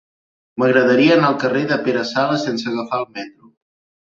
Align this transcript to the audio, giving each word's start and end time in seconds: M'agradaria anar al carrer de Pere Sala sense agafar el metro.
M'agradaria 0.61 1.17
anar 1.17 1.29
al 1.31 1.37
carrer 1.43 1.61
de 1.73 1.77
Pere 1.89 2.03
Sala 2.13 2.41
sense 2.47 2.69
agafar 2.73 3.03
el 3.05 3.07
metro. 3.21 3.53